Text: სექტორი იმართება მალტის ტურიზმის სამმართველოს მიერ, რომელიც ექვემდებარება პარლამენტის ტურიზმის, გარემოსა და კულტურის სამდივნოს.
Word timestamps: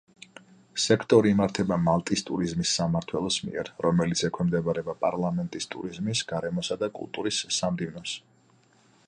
სექტორი 0.83 1.33
იმართება 1.33 1.75
მალტის 1.87 2.25
ტურიზმის 2.29 2.71
სამმართველოს 2.79 3.37
მიერ, 3.49 3.69
რომელიც 3.87 4.25
ექვემდებარება 4.31 4.97
პარლამენტის 5.07 5.71
ტურიზმის, 5.77 6.25
გარემოსა 6.35 6.81
და 6.85 6.91
კულტურის 6.99 7.45
სამდივნოს. 7.61 8.19